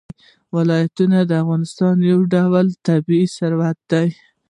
ولایتونه 0.55 1.19
د 1.25 1.31
افغانستان 1.43 1.95
یو 2.11 2.19
ډول 2.33 2.67
طبعي 2.85 3.23
ثروت 3.37 3.77
دی. 3.91 4.07